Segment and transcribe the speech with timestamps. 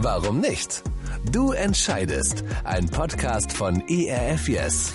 [0.00, 0.84] Warum nicht?
[1.32, 2.44] Du entscheidest.
[2.62, 4.92] Ein Podcast von ERF Yes.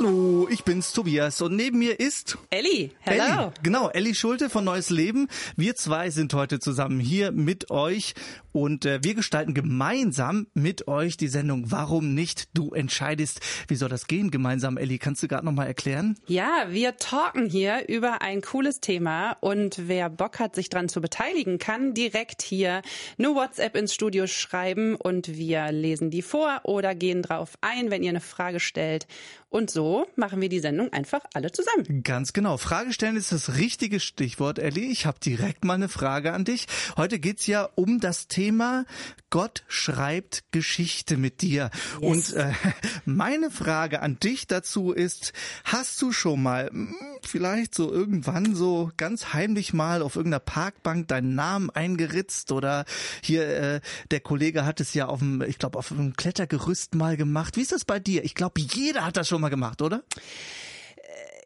[0.00, 2.92] Hallo, ich bin's Tobias und neben mir ist Elli.
[3.00, 3.22] Hello.
[3.22, 3.52] Elli.
[3.62, 5.28] Genau, Elli Schulte von Neues Leben.
[5.56, 8.14] Wir zwei sind heute zusammen hier mit euch
[8.52, 12.48] und äh, wir gestalten gemeinsam mit euch die Sendung Warum nicht?
[12.54, 13.40] Du entscheidest.
[13.68, 14.98] Wie soll das gehen gemeinsam, Elli?
[14.98, 16.18] Kannst du gerade noch mal erklären?
[16.26, 21.02] Ja, wir talken hier über ein cooles Thema und wer Bock hat, sich dran zu
[21.02, 22.80] beteiligen, kann direkt hier
[23.18, 28.02] eine WhatsApp ins Studio schreiben und wir lesen die vor oder gehen drauf ein, wenn
[28.02, 29.06] ihr eine Frage stellt.
[29.50, 32.04] Und so machen wir die Sendung einfach alle zusammen.
[32.04, 32.56] Ganz genau.
[32.56, 34.86] Frage stellen ist das richtige Stichwort, Elli.
[34.92, 36.66] Ich habe direkt mal eine Frage an dich.
[36.96, 38.86] Heute geht's ja um das Thema
[39.30, 41.70] Gott schreibt Geschichte mit dir.
[42.00, 42.32] Yes.
[42.32, 42.52] Und äh,
[43.04, 45.32] meine Frage an dich dazu ist,
[45.64, 51.06] hast du schon mal hm, vielleicht so irgendwann so ganz heimlich mal auf irgendeiner Parkbank
[51.08, 52.84] deinen Namen eingeritzt oder
[53.22, 57.16] hier äh, der Kollege hat es ja auf dem, ich glaube, auf einem Klettergerüst mal
[57.16, 57.56] gemacht.
[57.56, 58.24] Wie ist das bei dir?
[58.24, 60.02] Ich glaube, jeder hat das schon mal gemacht, oder?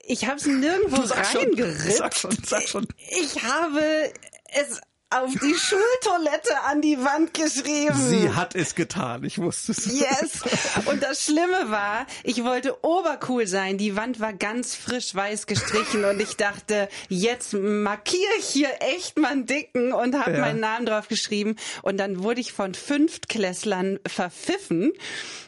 [0.06, 1.96] Ich habe es nirgendwo schon, reingeritzt.
[1.98, 2.86] sag schon, sag schon.
[3.22, 4.12] Ich habe
[4.52, 7.94] es auf die Schultoilette an die Wand geschrieben.
[7.94, 9.86] Sie hat es getan, ich wusste es.
[9.86, 10.40] Yes.
[10.86, 13.78] Und das Schlimme war, ich wollte obercool sein.
[13.78, 19.16] Die Wand war ganz frisch weiß gestrichen und ich dachte, jetzt markiere ich hier echt
[19.16, 20.40] mal einen dicken und habe Ja.
[20.40, 21.54] meinen Namen drauf geschrieben.
[21.82, 24.92] Und dann wurde ich von Fünftklässlern verpfiffen,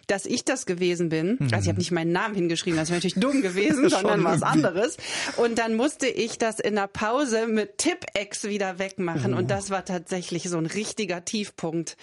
[0.07, 1.39] dass ich das gewesen bin.
[1.53, 4.97] Also ich habe nicht meinen Namen hingeschrieben, das wäre natürlich dumm gewesen, sondern was anderes.
[5.37, 9.35] Und dann musste ich das in der Pause mit Tipp-Ex wieder wegmachen.
[9.35, 9.39] Oh.
[9.39, 11.97] Und das war tatsächlich so ein richtiger Tiefpunkt.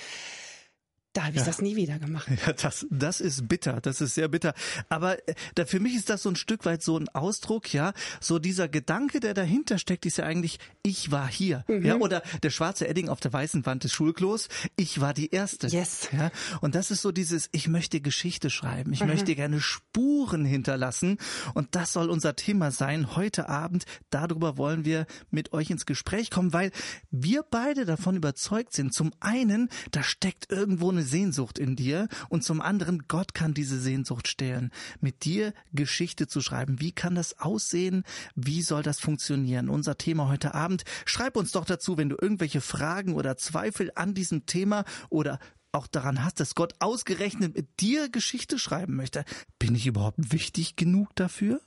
[1.14, 2.28] Da habe ich das nie wieder gemacht.
[2.46, 4.54] Ja, das, das ist bitter, das ist sehr bitter.
[4.90, 7.94] Aber äh, da, für mich ist das so ein Stück weit so ein Ausdruck, ja,
[8.20, 11.86] so dieser Gedanke, der dahinter steckt, ist ja eigentlich, ich war hier, Mhm.
[11.86, 15.68] ja, oder der schwarze Edding auf der weißen Wand des Schulklos, ich war die Erste.
[15.68, 16.10] Yes.
[16.12, 18.94] Ja, und das ist so dieses, ich möchte Geschichte schreiben, Mhm.
[18.96, 21.18] ich möchte gerne Spuren hinterlassen
[21.54, 23.86] und das soll unser Thema sein heute Abend.
[24.10, 26.72] Darüber wollen wir mit euch ins Gespräch kommen, weil
[27.12, 28.94] wir beide davon überzeugt sind.
[28.96, 33.80] Zum einen, da steckt irgendwo eine Sehnsucht in dir und zum anderen, Gott kann diese
[33.80, 34.72] Sehnsucht stehlen.
[35.02, 36.80] Mit dir Geschichte zu schreiben.
[36.80, 38.04] Wie kann das aussehen?
[38.36, 39.70] Wie soll das funktionieren?
[39.70, 40.84] Unser Thema heute Abend.
[41.06, 45.40] Schreib uns doch dazu, wenn du irgendwelche Fragen oder Zweifel an diesem Thema oder
[45.74, 49.26] auch daran hast, dass Gott ausgerechnet mit dir Geschichte schreiben möchte.
[49.60, 51.62] Bin ich überhaupt wichtig genug dafür?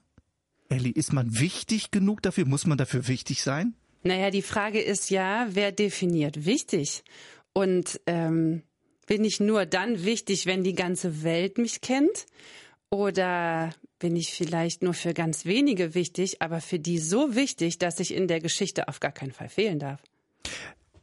[0.69, 2.47] Elli, ist man wichtig genug dafür?
[2.47, 3.75] Muss man dafür wichtig sein?
[4.03, 7.03] Naja, die Frage ist ja, wer definiert wichtig?
[7.53, 8.63] Und ähm,
[9.07, 12.27] bin ich nur dann wichtig, wenn die ganze Welt mich kennt?
[12.91, 18.01] Oder bin ich vielleicht nur für ganz wenige wichtig, aber für die so wichtig, dass
[18.01, 20.03] ich in der Geschichte auf gar keinen Fall fehlen darf?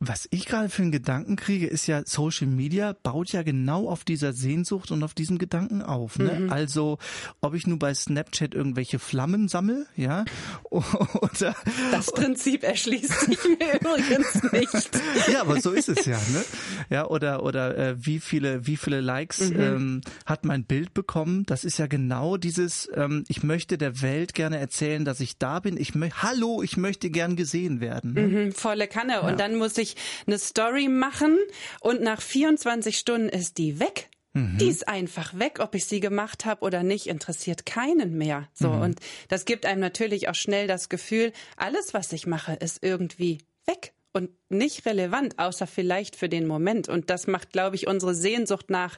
[0.06, 4.04] Was ich gerade für einen Gedanken kriege, ist ja, Social Media baut ja genau auf
[4.04, 6.20] dieser Sehnsucht und auf diesem Gedanken auf.
[6.20, 6.48] Ne?
[6.50, 6.98] Also,
[7.40, 10.26] ob ich nur bei Snapchat irgendwelche Flammen sammel, ja,
[10.70, 11.56] oder
[11.92, 15.00] Das Prinzip erschließt sich mir übrigens nicht.
[15.32, 16.44] ja, aber so ist es ja, ne?
[16.90, 21.46] Ja, oder oder äh, wie viele wie viele Likes ähm, hat mein Bild bekommen?
[21.46, 22.90] Das ist ja genau dieses.
[22.94, 25.78] Ähm, ich möchte der Welt gerne erzählen, dass ich da bin.
[25.78, 28.14] Ich Hallo, ich möchte gern gesehen werden.
[28.14, 28.22] Ne?
[28.22, 29.22] Mhm, Volle Kanne.
[29.22, 29.93] Und dann muss ich
[30.26, 31.38] eine Story machen
[31.82, 34.10] und nach 24 Stunden ist die weg.
[34.36, 38.50] Die ist einfach weg, ob ich sie gemacht habe oder nicht, interessiert keinen mehr.
[38.56, 42.80] So und das gibt einem natürlich auch schnell das Gefühl, alles was ich mache ist
[42.82, 43.38] irgendwie
[43.68, 48.16] weg und nicht relevant, außer vielleicht für den Moment und das macht glaube ich unsere
[48.16, 48.98] Sehnsucht nach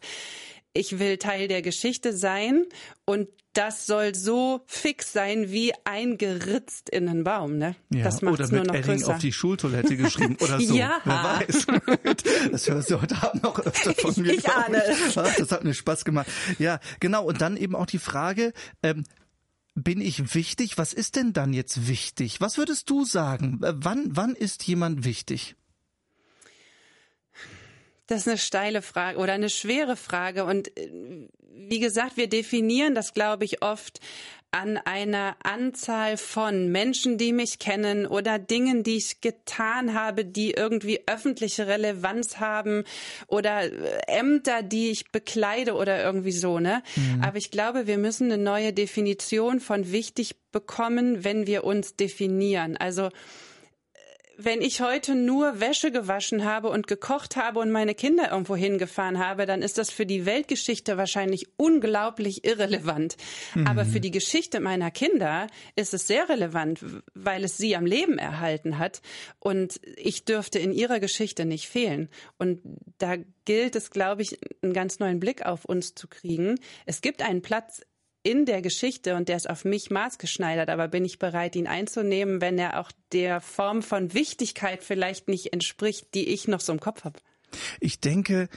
[0.71, 2.65] ich will Teil der Geschichte sein
[3.05, 7.75] und das soll so fix sein wie eingeritzt in einen Baum, ne?
[7.93, 9.13] Ja, das macht's oder nur mit noch Edding größer.
[9.15, 10.75] auf die Schultoilette geschrieben oder so.
[10.75, 10.99] Ja.
[11.03, 11.13] Wer
[11.47, 11.65] weiß.
[12.51, 14.33] Das hörst du heute Abend noch öfter von Ich- mir.
[14.33, 14.83] ich ahne.
[15.15, 16.27] Ach, Das hat mir Spaß gemacht.
[16.59, 17.25] Ja, genau.
[17.25, 19.03] Und dann eben auch die Frage, ähm,
[19.73, 20.77] bin ich wichtig?
[20.77, 22.39] Was ist denn dann jetzt wichtig?
[22.41, 23.59] Was würdest du sagen?
[23.63, 25.55] Äh, Wann, wann ist jemand wichtig?
[28.07, 30.45] Das ist eine steile Frage oder eine schwere Frage.
[30.45, 30.89] Und äh,
[31.51, 33.99] wie gesagt, wir definieren das, glaube ich, oft
[34.55, 40.51] an einer Anzahl von Menschen, die mich kennen oder Dingen, die ich getan habe, die
[40.51, 42.85] irgendwie öffentliche Relevanz haben
[43.27, 46.83] oder äh, Ämter, die ich bekleide oder irgendwie so, ne?
[47.21, 52.77] Aber ich glaube, wir müssen eine neue Definition von wichtig bekommen, wenn wir uns definieren.
[52.77, 53.09] Also
[54.37, 59.19] wenn ich heute nur Wäsche gewaschen habe und gekocht habe und meine Kinder irgendwo hingefahren
[59.19, 63.17] habe, dann ist das für die Weltgeschichte wahrscheinlich unglaublich irrelevant.
[63.53, 63.67] Mhm.
[63.67, 66.83] Aber für die Geschichte meiner Kinder ist es sehr relevant,
[67.13, 69.01] weil es sie am Leben erhalten hat.
[69.39, 72.09] Und ich dürfte in ihrer Geschichte nicht fehlen.
[72.37, 72.61] Und
[72.97, 73.15] da
[73.45, 76.59] gilt es, glaube ich, einen ganz neuen Blick auf uns zu kriegen.
[76.85, 77.81] Es gibt einen Platz
[78.25, 82.41] in der Geschichte und der ist auf mich maßgeschneidert, aber bin ich bereit, ihn einzunehmen,
[82.41, 86.79] wenn er auch der Form von Wichtigkeit vielleicht nicht entspricht, die ich noch so im
[86.79, 87.19] Kopf habe.
[87.79, 88.49] Ich denke,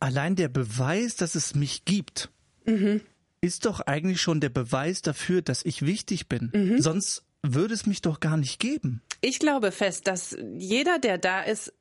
[0.00, 2.30] allein der Beweis, dass es mich gibt,
[2.64, 3.02] mhm.
[3.42, 6.50] ist doch eigentlich schon der Beweis dafür, dass ich wichtig bin.
[6.54, 6.80] Mhm.
[6.80, 9.02] Sonst würde es mich doch gar nicht geben.
[9.20, 11.74] Ich glaube fest, dass jeder, der da ist,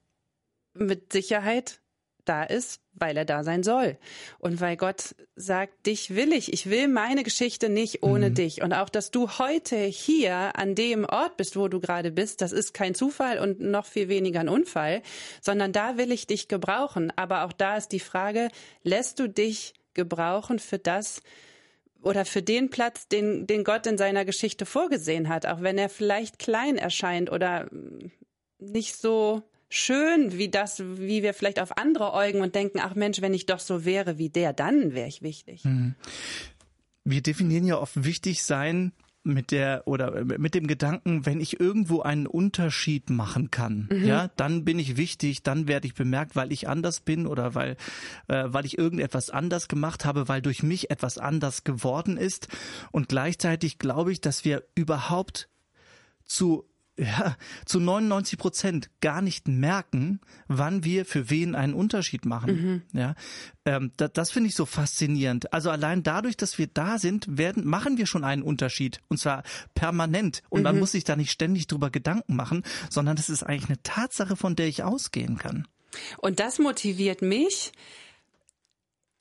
[0.73, 1.79] mit Sicherheit
[2.25, 3.97] da ist, weil er da sein soll.
[4.39, 6.53] Und weil Gott sagt, dich will ich.
[6.53, 8.35] Ich will meine Geschichte nicht ohne mhm.
[8.35, 8.61] dich.
[8.61, 12.51] Und auch, dass du heute hier an dem Ort bist, wo du gerade bist, das
[12.51, 15.01] ist kein Zufall und noch viel weniger ein Unfall,
[15.41, 17.11] sondern da will ich dich gebrauchen.
[17.15, 18.49] Aber auch da ist die Frage,
[18.83, 21.21] lässt du dich gebrauchen für das,
[22.01, 25.89] oder für den Platz, den, den Gott in seiner Geschichte vorgesehen hat, auch wenn er
[25.89, 27.67] vielleicht klein erscheint oder
[28.59, 33.21] nicht so schön wie das, wie wir vielleicht auf andere äugen und denken, ach Mensch,
[33.21, 35.63] wenn ich doch so wäre wie der, dann wäre ich wichtig.
[35.63, 35.95] Mhm.
[37.03, 38.91] Wir definieren ja oft wichtig sein
[39.23, 44.03] mit der oder mit dem Gedanken, wenn ich irgendwo einen Unterschied machen kann, mhm.
[44.03, 47.77] ja, dann bin ich wichtig, dann werde ich bemerkt, weil ich anders bin oder weil
[48.27, 52.47] äh, weil ich irgendetwas anders gemacht habe, weil durch mich etwas anders geworden ist
[52.91, 55.49] und gleichzeitig glaube ich, dass wir überhaupt
[56.25, 56.65] zu
[57.01, 62.83] ja, zu 99 Prozent gar nicht merken, wann wir für wen einen Unterschied machen.
[62.93, 62.99] Mhm.
[62.99, 63.15] Ja,
[63.65, 65.51] ähm, das, das finde ich so faszinierend.
[65.51, 69.43] Also allein dadurch, dass wir da sind, werden, machen wir schon einen Unterschied und zwar
[69.73, 70.43] permanent.
[70.49, 70.65] Und mhm.
[70.65, 74.35] man muss sich da nicht ständig drüber Gedanken machen, sondern das ist eigentlich eine Tatsache,
[74.35, 75.67] von der ich ausgehen kann.
[76.19, 77.71] Und das motiviert mich,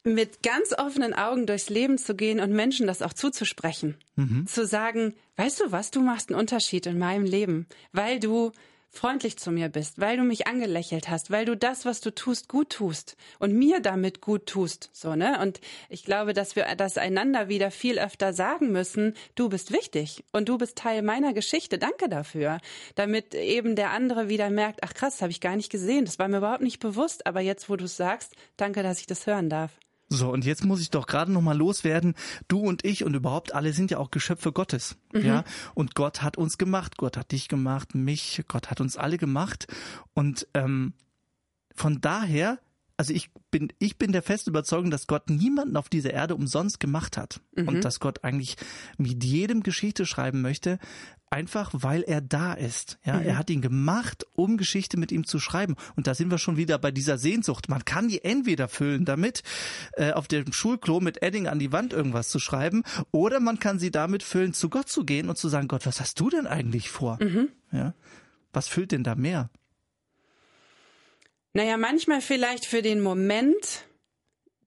[0.04, 3.96] mit ganz offenen Augen durchs Leben zu gehen und Menschen das auch zuzusprechen.
[4.16, 4.46] Mhm.
[4.46, 8.52] Zu sagen, weißt du was, du machst einen Unterschied in meinem Leben, weil du
[8.90, 12.48] freundlich zu mir bist, weil du mich angelächelt hast, weil du das, was du tust,
[12.48, 15.38] gut tust und mir damit gut tust, so, ne?
[15.40, 20.24] Und ich glaube, dass wir das einander wieder viel öfter sagen müssen, du bist wichtig
[20.32, 22.58] und du bist Teil meiner Geschichte, danke dafür,
[22.96, 26.26] damit eben der andere wieder merkt, ach krass, habe ich gar nicht gesehen, das war
[26.26, 29.48] mir überhaupt nicht bewusst, aber jetzt, wo du es sagst, danke, dass ich das hören
[29.48, 29.70] darf.
[30.12, 32.14] So, und jetzt muss ich doch gerade noch mal loswerden.
[32.48, 34.96] Du und ich und überhaupt alle sind ja auch Geschöpfe Gottes.
[35.12, 35.24] Mhm.
[35.24, 35.44] Ja.
[35.74, 36.96] Und Gott hat uns gemacht.
[36.98, 38.42] Gott hat dich gemacht, mich.
[38.48, 39.68] Gott hat uns alle gemacht.
[40.12, 40.94] Und ähm,
[41.74, 42.58] von daher
[43.00, 46.80] also ich bin, ich bin der festen Überzeugung, dass Gott niemanden auf dieser Erde umsonst
[46.80, 47.40] gemacht hat.
[47.56, 47.68] Mhm.
[47.68, 48.58] Und dass Gott eigentlich
[48.98, 50.78] mit jedem Geschichte schreiben möchte,
[51.30, 52.98] einfach weil er da ist.
[53.04, 53.26] Ja, mhm.
[53.26, 55.76] er hat ihn gemacht, um Geschichte mit ihm zu schreiben.
[55.96, 57.68] Und da sind wir schon wieder bei dieser Sehnsucht.
[57.68, 59.42] Man kann die entweder füllen damit,
[59.92, 62.82] äh, auf dem Schulklo mit Edding an die Wand irgendwas zu schreiben,
[63.12, 66.00] oder man kann sie damit füllen, zu Gott zu gehen und zu sagen, Gott, was
[66.00, 67.18] hast du denn eigentlich vor?
[67.22, 67.48] Mhm.
[67.72, 67.94] Ja,
[68.52, 69.50] was füllt denn da mehr?
[71.52, 73.84] Naja, manchmal vielleicht für den Moment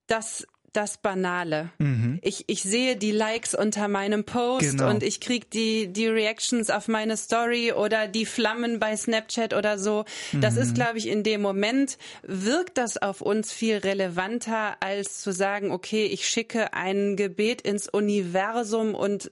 [0.06, 1.70] das das Banale.
[1.78, 2.18] Mhm.
[2.22, 4.90] Ich, ich sehe die Likes unter meinem Post genau.
[4.90, 9.78] und ich krieg die, die Reactions auf meine Story oder die Flammen bei Snapchat oder
[9.78, 10.04] so.
[10.32, 10.62] Das mhm.
[10.62, 15.70] ist, glaube ich, in dem Moment wirkt das auf uns viel relevanter, als zu sagen,
[15.70, 19.30] okay, ich schicke ein Gebet ins Universum und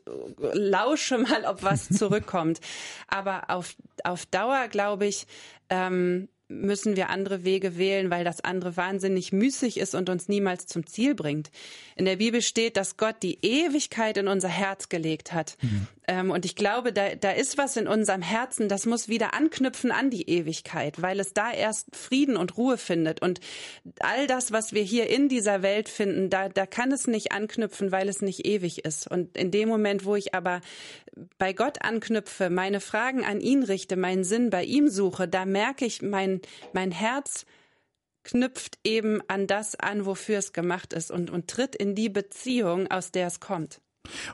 [0.53, 2.61] lausche mal, ob was zurückkommt.
[3.09, 3.75] Aber auf,
[4.05, 5.27] auf Dauer, glaube ich,
[5.71, 10.67] ähm, müssen wir andere Wege wählen, weil das andere wahnsinnig müßig ist und uns niemals
[10.67, 11.51] zum Ziel bringt.
[11.97, 15.57] In der Bibel steht, dass Gott die Ewigkeit in unser Herz gelegt hat.
[15.63, 15.87] Mhm.
[16.09, 19.93] Ähm, und ich glaube, da, da ist was in unserem Herzen, das muss wieder anknüpfen
[19.93, 23.23] an die Ewigkeit, weil es da erst Frieden und Ruhe findet.
[23.23, 23.41] Und
[24.01, 27.93] all das, was wir hier in dieser Welt finden, da, da kann es nicht anknüpfen,
[27.93, 29.11] weil es nicht ewig ist.
[29.11, 30.61] Und in dem Moment, wo ich aber
[31.39, 35.85] bei Gott anknüpfe, meine Fragen an ihn richte, meinen Sinn bei ihm suche, da merke
[35.85, 36.41] ich, mein,
[36.73, 37.47] mein Herz
[38.25, 42.91] knüpft eben an das an, wofür es gemacht ist und, und tritt in die Beziehung,
[42.91, 43.81] aus der es kommt.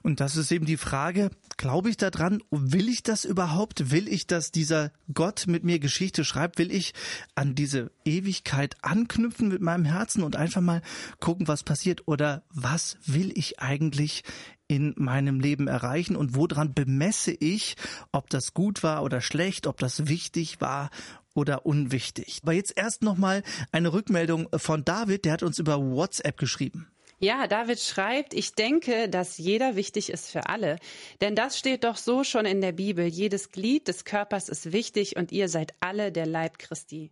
[0.03, 2.43] Und das ist eben die Frage, glaube ich daran?
[2.51, 3.91] Will ich das überhaupt?
[3.91, 6.59] Will ich, dass dieser Gott mit mir Geschichte schreibt?
[6.59, 6.95] Will ich
[7.35, 10.83] an diese Ewigkeit anknüpfen mit meinem Herzen und einfach mal
[11.21, 12.09] gucken, was passiert?
[12.09, 14.25] Oder was will ich eigentlich
[14.69, 17.77] in meinem Leben erreichen und woran bemesse ich,
[18.13, 20.91] ob das gut war oder schlecht, ob das wichtig war
[21.39, 22.41] oder unwichtig.
[22.43, 23.43] Aber jetzt erst nochmal
[23.73, 26.89] eine Rückmeldung von David, der hat uns über WhatsApp geschrieben.
[27.21, 30.79] Ja, David schreibt, ich denke, dass jeder wichtig ist für alle.
[31.21, 33.07] Denn das steht doch so schon in der Bibel.
[33.07, 37.11] Jedes Glied des Körpers ist wichtig und ihr seid alle der Leib Christi.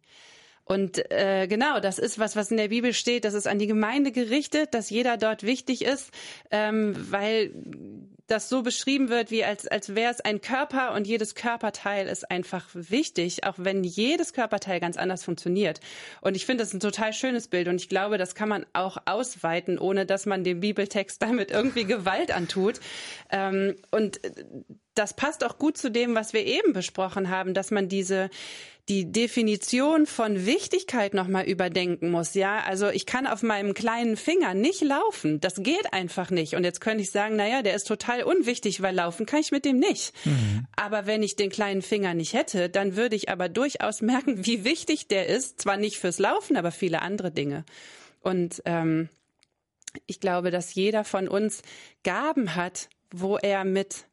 [0.64, 3.25] Und äh, genau, das ist was, was in der Bibel steht.
[3.25, 6.11] Das ist an die Gemeinde gerichtet, dass jeder dort wichtig ist,
[6.50, 7.52] ähm, weil
[8.26, 12.30] das so beschrieben wird, wie als, als wäre es ein Körper und jedes Körperteil ist
[12.30, 15.80] einfach wichtig, auch wenn jedes Körperteil ganz anders funktioniert.
[16.21, 18.97] Und ich finde das ein total schönes Bild und ich glaube, das kann man auch
[19.04, 22.80] ausweiten, ohne dass man dem Bibeltext damit irgendwie Gewalt antut.
[23.30, 24.21] Ähm, und
[24.96, 28.30] das passt auch gut zu dem, was wir eben besprochen haben, dass man diese
[28.88, 32.34] die Definition von Wichtigkeit nochmal überdenken muss.
[32.34, 35.40] Ja, also ich kann auf meinem kleinen Finger nicht laufen.
[35.40, 36.54] Das geht einfach nicht.
[36.54, 39.64] Und jetzt könnte ich sagen, naja, der ist total unwichtig, weil laufen kann ich mit
[39.64, 40.12] dem nicht.
[40.24, 40.66] Mhm.
[40.76, 44.64] Aber wenn ich den kleinen Finger nicht hätte, dann würde ich aber durchaus merken, wie
[44.64, 45.60] wichtig der ist.
[45.60, 47.64] Zwar nicht fürs Laufen, aber viele andere Dinge.
[48.20, 49.08] Und ähm,
[50.06, 51.62] ich glaube, dass jeder von uns
[52.04, 54.04] Gaben hat, wo er mit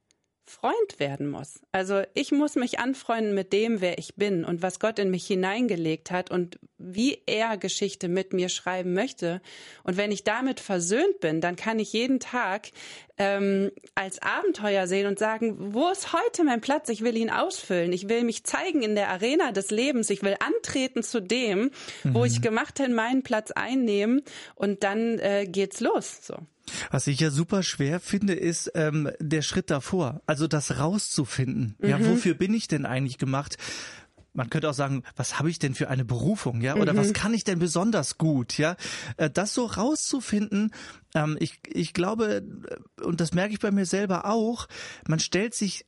[0.46, 1.62] Freund werden muss.
[1.72, 5.26] Also ich muss mich anfreunden mit dem, wer ich bin und was Gott in mich
[5.26, 9.42] hineingelegt hat und wie er Geschichte mit mir schreiben möchte.
[9.84, 12.72] Und wenn ich damit versöhnt bin, dann kann ich jeden Tag
[13.18, 16.90] ähm, als Abenteuer sehen und sagen, wo ist heute mein Platz?
[16.90, 17.94] Ich will ihn ausfüllen.
[17.94, 20.10] Ich will mich zeigen in der Arena des Lebens.
[20.10, 21.72] Ich will antreten zu dem,
[22.04, 22.14] mhm.
[22.14, 24.22] wo ich gemacht bin, meinen Platz einnehmen
[24.56, 26.20] und dann äh, geht's los.
[26.22, 26.36] So.
[26.92, 31.76] Was ich ja super schwer finde, ist ähm, der Schritt davor, also das rauszufinden.
[31.80, 31.90] Mhm.
[31.90, 33.58] Ja, wofür bin ich denn eigentlich gemacht?
[34.36, 36.76] Man könnte auch sagen, was habe ich denn für eine Berufung, ja?
[36.76, 36.98] Oder mhm.
[36.98, 38.76] was kann ich denn besonders gut, ja?
[39.18, 40.74] Äh, das so rauszufinden,
[41.14, 42.44] ähm, ich, ich glaube,
[42.98, 44.68] äh, und das merke ich bei mir selber auch,
[45.08, 45.86] man stellt sich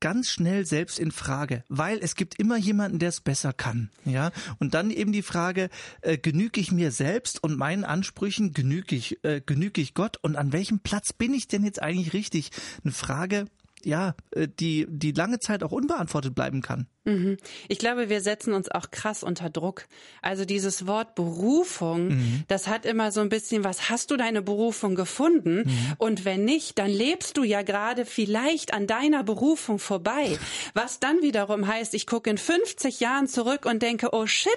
[0.00, 4.30] ganz schnell selbst in Frage, weil es gibt immer jemanden, der es besser kann, ja.
[4.58, 5.68] Und dann eben die Frage:
[6.02, 8.52] äh, Genüge ich mir selbst und meinen Ansprüchen?
[8.52, 10.18] Genüge ich äh, genüge ich Gott?
[10.22, 12.50] Und an welchem Platz bin ich denn jetzt eigentlich richtig?
[12.84, 13.46] Eine Frage,
[13.86, 16.88] ja, äh, die, die lange Zeit auch unbeantwortet bleiben kann.
[17.04, 17.36] Mhm.
[17.68, 19.86] Ich glaube, wir setzen uns auch krass unter Druck.
[20.22, 22.44] Also dieses Wort Berufung, mhm.
[22.48, 25.62] das hat immer so ein bisschen was, hast du deine Berufung gefunden?
[25.66, 25.92] Mhm.
[25.98, 30.36] Und wenn nicht, dann lebst du ja gerade vielleicht an deiner Berufung vorbei.
[30.74, 34.50] Was dann wiederum heißt, ich gucke in 50 Jahren zurück und denke, oh shit,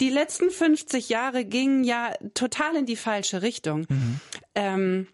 [0.00, 3.86] die letzten 50 Jahre gingen ja total in die falsche Richtung.
[3.88, 4.20] Mhm.
[4.54, 5.06] Ähm,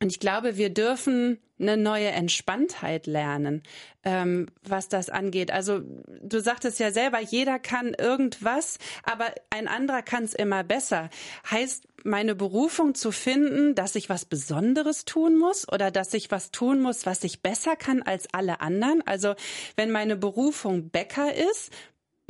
[0.00, 3.62] und ich glaube, wir dürfen eine neue Entspanntheit lernen,
[4.04, 5.50] ähm, was das angeht.
[5.50, 5.80] Also
[6.22, 11.10] du sagtest ja selber, jeder kann irgendwas, aber ein anderer kann es immer besser.
[11.50, 16.52] Heißt meine Berufung zu finden, dass ich was Besonderes tun muss oder dass ich was
[16.52, 19.02] tun muss, was ich besser kann als alle anderen?
[19.04, 19.34] Also
[19.76, 21.72] wenn meine Berufung Bäcker ist,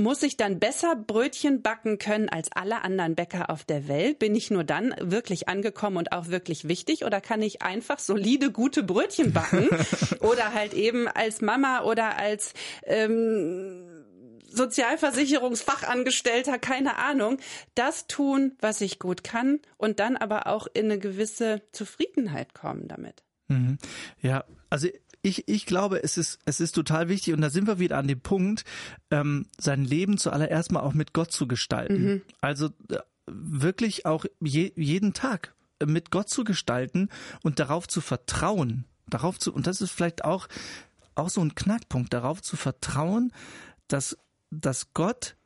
[0.00, 4.20] muss ich dann besser Brötchen backen können als alle anderen Bäcker auf der Welt?
[4.20, 7.04] Bin ich nur dann wirklich angekommen und auch wirklich wichtig?
[7.04, 9.68] Oder kann ich einfach solide, gute Brötchen backen?
[10.20, 14.04] oder halt eben als Mama oder als ähm,
[14.48, 17.38] Sozialversicherungsfachangestellter, keine Ahnung,
[17.74, 22.86] das tun, was ich gut kann und dann aber auch in eine gewisse Zufriedenheit kommen
[22.86, 23.24] damit.
[23.48, 23.78] Mhm.
[24.20, 24.88] Ja, also
[25.22, 28.08] ich, ich glaube, es ist, es ist total wichtig, und da sind wir wieder an
[28.08, 28.64] dem Punkt,
[29.10, 32.04] ähm, sein Leben zuallererst mal auch mit Gott zu gestalten.
[32.04, 32.22] Mhm.
[32.40, 37.08] Also äh, wirklich auch je, jeden Tag mit Gott zu gestalten
[37.42, 38.84] und darauf zu vertrauen.
[39.06, 40.48] Darauf zu, und das ist vielleicht auch,
[41.14, 43.32] auch so ein Knackpunkt, darauf zu vertrauen,
[43.88, 44.18] dass,
[44.50, 45.36] dass Gott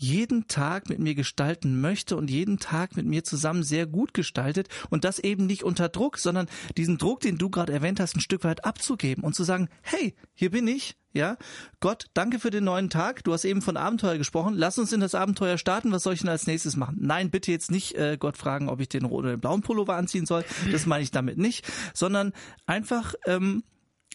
[0.00, 4.68] jeden Tag mit mir gestalten möchte und jeden Tag mit mir zusammen sehr gut gestaltet
[4.88, 8.20] und das eben nicht unter Druck, sondern diesen Druck, den du gerade erwähnt hast, ein
[8.20, 11.36] Stück weit abzugeben und zu sagen, hey, hier bin ich, ja,
[11.80, 13.24] Gott, danke für den neuen Tag.
[13.24, 14.54] Du hast eben von Abenteuer gesprochen.
[14.54, 15.92] Lass uns in das Abenteuer starten.
[15.92, 16.96] Was soll ich denn als nächstes machen?
[17.00, 19.96] Nein, bitte jetzt nicht äh, Gott fragen, ob ich den roten oder den blauen Pullover
[19.96, 20.44] anziehen soll.
[20.70, 22.32] Das meine ich damit nicht, sondern
[22.64, 23.64] einfach, ähm,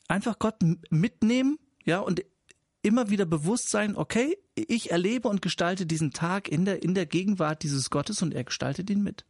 [0.08, 0.56] einfach Gott
[0.89, 2.24] mitnehmen, ja, und
[2.82, 7.06] immer wieder bewusst sein, okay, ich erlebe und gestalte diesen Tag in der, in der
[7.06, 9.26] Gegenwart dieses Gottes und er gestaltet ihn mit.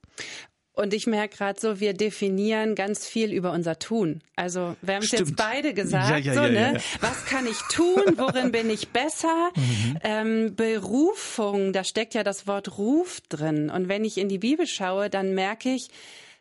[0.76, 4.22] Und ich merke gerade so, wir definieren ganz viel über unser Tun.
[4.36, 6.82] Also wir haben es jetzt beide gesagt, ja, ja, so, ja, ne?
[7.00, 9.52] was kann ich tun, worin bin ich besser?
[9.56, 10.00] Mhm.
[10.04, 13.70] Ähm, Berufung, da steckt ja das Wort Ruf drin.
[13.70, 15.90] Und wenn ich in die Bibel schaue, dann merke ich,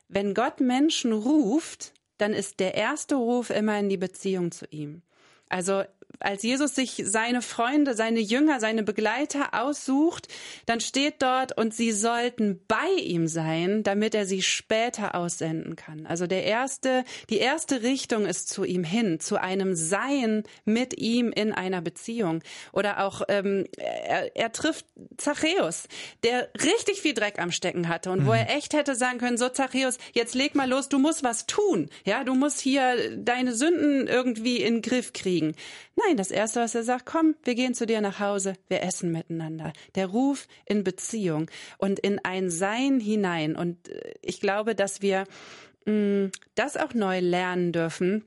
[0.08, 5.02] wenn Gott Menschen ruft, dann ist der erste Ruf immer in die Beziehung zu ihm.
[5.48, 5.84] Also
[6.20, 10.28] als Jesus sich seine Freunde, seine Jünger, seine Begleiter aussucht,
[10.66, 16.06] dann steht dort, und sie sollten bei ihm sein, damit er sie später aussenden kann.
[16.06, 21.30] Also der erste, die erste Richtung ist zu ihm hin, zu einem Sein mit ihm
[21.30, 22.42] in einer Beziehung.
[22.72, 25.88] Oder auch, ähm, er, er trifft Zachäus,
[26.22, 28.26] der richtig viel Dreck am Stecken hatte und mhm.
[28.26, 31.46] wo er echt hätte sagen können, so Zachäus, jetzt leg mal los, du musst was
[31.46, 31.88] tun.
[32.04, 35.54] Ja, du musst hier deine Sünden irgendwie in den Griff kriegen.
[35.96, 39.10] Nein, das Erste, was er sagt, komm, wir gehen zu dir nach Hause, wir essen
[39.10, 39.72] miteinander.
[39.94, 43.56] Der Ruf in Beziehung und in ein Sein hinein.
[43.56, 45.24] Und äh, ich glaube, dass wir
[45.86, 48.24] mh, mm, das auch neu lernen dürfen.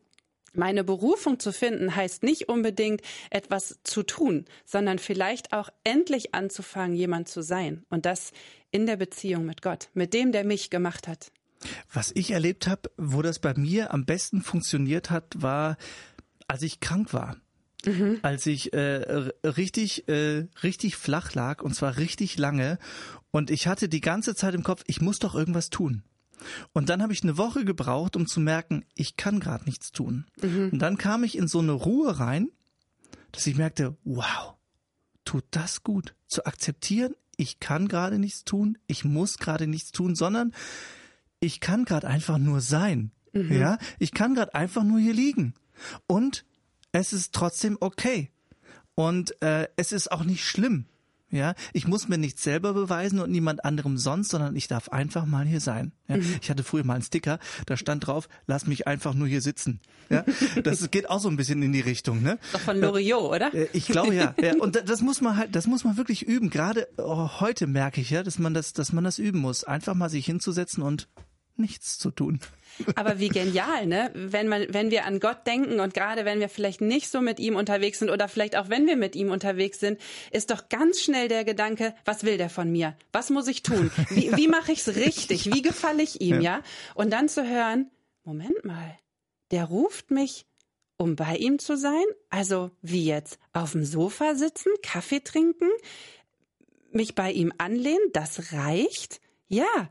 [0.53, 6.95] Meine Berufung zu finden heißt nicht unbedingt etwas zu tun, sondern vielleicht auch endlich anzufangen,
[6.95, 7.85] jemand zu sein.
[7.89, 8.31] Und das
[8.71, 11.31] in der Beziehung mit Gott, mit dem, der mich gemacht hat.
[11.93, 15.77] Was ich erlebt habe, wo das bei mir am besten funktioniert hat, war,
[16.47, 17.37] als ich krank war
[17.85, 18.19] mhm.
[18.21, 22.79] als ich äh, richtig, äh, richtig flach lag und zwar richtig lange.
[23.31, 26.03] Und ich hatte die ganze Zeit im Kopf, ich muss doch irgendwas tun.
[26.73, 30.25] Und dann habe ich eine Woche gebraucht, um zu merken, ich kann gerade nichts tun.
[30.41, 30.69] Mhm.
[30.73, 32.49] Und dann kam ich in so eine Ruhe rein,
[33.31, 34.53] dass ich merkte, wow,
[35.25, 40.15] tut das gut, zu akzeptieren, ich kann gerade nichts tun, ich muss gerade nichts tun,
[40.15, 40.53] sondern
[41.39, 43.11] ich kann gerade einfach nur sein.
[43.33, 43.51] Mhm.
[43.51, 45.53] Ja, ich kann gerade einfach nur hier liegen.
[46.07, 46.45] Und
[46.97, 48.31] es ist trotzdem okay.
[48.95, 50.85] Und äh, es ist auch nicht schlimm.
[51.29, 55.25] Ja, ich muss mir nicht selber beweisen und niemand anderem sonst, sondern ich darf einfach
[55.25, 55.91] mal hier sein.
[56.07, 56.37] Ja, mhm.
[56.41, 59.81] Ich hatte früher mal einen Sticker, da stand drauf, lass mich einfach nur hier sitzen.
[60.09, 60.23] Ja,
[60.63, 62.39] das geht auch so ein bisschen in die Richtung, ne?
[62.53, 63.53] Doch von Loriot, oder?
[63.53, 64.33] Äh, ich glaube ja.
[64.41, 64.55] ja.
[64.55, 66.49] Und das muss man halt, das muss man wirklich üben.
[66.49, 69.95] Gerade oh, heute merke ich ja, dass man das, dass man das üben muss, einfach
[69.95, 71.09] mal sich hinzusetzen und
[71.59, 72.39] nichts zu tun.
[72.95, 74.11] Aber wie genial, ne?
[74.13, 77.39] Wenn man, wenn wir an Gott denken und gerade wenn wir vielleicht nicht so mit
[77.39, 79.99] ihm unterwegs sind oder vielleicht auch wenn wir mit ihm unterwegs sind,
[80.31, 82.95] ist doch ganz schnell der Gedanke, was will der von mir?
[83.11, 83.91] Was muss ich tun?
[84.09, 85.53] Wie, wie mache ich's richtig?
[85.53, 86.57] Wie gefalle ich ihm, ja.
[86.57, 86.63] ja?
[86.95, 87.89] Und dann zu hören,
[88.23, 88.97] Moment mal,
[89.51, 90.45] der ruft mich,
[90.97, 92.03] um bei ihm zu sein?
[92.29, 93.39] Also wie jetzt?
[93.53, 95.69] Auf dem Sofa sitzen, Kaffee trinken,
[96.91, 99.21] mich bei ihm anlehnen, das reicht?
[99.47, 99.89] Ja,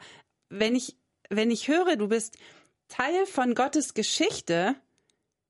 [0.48, 0.96] wenn ich
[1.30, 2.36] wenn ich höre, du bist
[2.88, 4.74] Teil von Gottes Geschichte,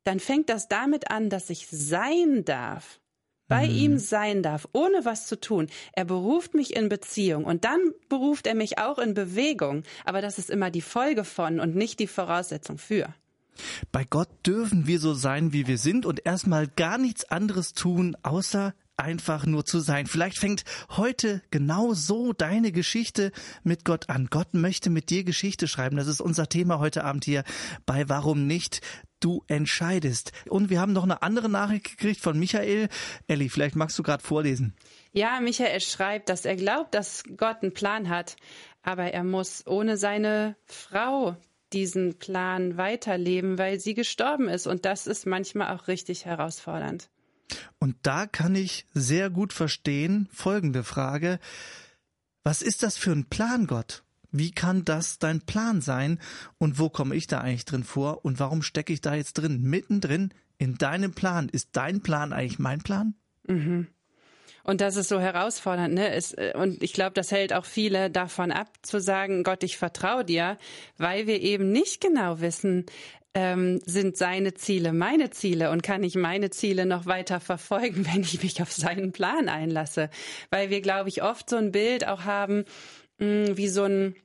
[0.04, 3.00] dann fängt das damit an, dass ich sein darf.
[3.48, 3.74] Bei mhm.
[3.76, 5.68] ihm sein darf, ohne was zu tun.
[5.92, 7.78] Er beruft mich in Beziehung und dann
[8.08, 9.84] beruft er mich auch in Bewegung.
[10.04, 13.14] Aber das ist immer die Folge von und nicht die Voraussetzung für.
[13.92, 18.16] Bei Gott dürfen wir so sein, wie wir sind und erstmal gar nichts anderes tun,
[18.22, 20.06] außer einfach nur zu sein.
[20.06, 24.28] Vielleicht fängt heute genau so deine Geschichte mit Gott an.
[24.30, 25.96] Gott möchte mit dir Geschichte schreiben.
[25.96, 27.44] Das ist unser Thema heute Abend hier
[27.84, 28.80] bei Warum nicht?
[29.20, 30.32] Du entscheidest.
[30.48, 32.88] Und wir haben noch eine andere Nachricht gekriegt von Michael.
[33.26, 34.74] Elli, vielleicht magst du gerade vorlesen.
[35.12, 38.36] Ja, Michael schreibt, dass er glaubt, dass Gott einen Plan hat,
[38.82, 41.36] aber er muss ohne seine Frau
[41.72, 44.66] diesen Plan weiterleben, weil sie gestorben ist.
[44.66, 47.08] Und das ist manchmal auch richtig herausfordernd.
[47.78, 51.38] Und da kann ich sehr gut verstehen, folgende Frage,
[52.42, 54.02] was ist das für ein Plan, Gott?
[54.30, 56.20] Wie kann das dein Plan sein?
[56.58, 58.24] Und wo komme ich da eigentlich drin vor?
[58.24, 59.62] Und warum stecke ich da jetzt drin?
[59.62, 61.48] Mittendrin in deinem Plan.
[61.48, 63.14] Ist dein Plan eigentlich mein Plan?
[63.46, 63.88] Mhm.
[64.62, 66.10] Und das ist so herausfordernd, ne?
[66.10, 69.76] Es, äh, und ich glaube, das hält auch viele davon ab, zu sagen, Gott, ich
[69.76, 70.58] vertraue dir,
[70.98, 72.84] weil wir eben nicht genau wissen,
[73.36, 78.22] ähm, sind seine Ziele meine Ziele und kann ich meine Ziele noch weiter verfolgen, wenn
[78.22, 80.08] ich mich auf seinen Plan einlasse?
[80.50, 82.64] Weil wir, glaube ich, oft so ein Bild auch haben,
[83.18, 84.16] mh, mm, wie so ein